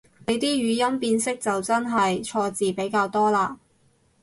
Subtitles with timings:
[0.25, 3.55] 你啲語音辨識就真係錯字比較多嘞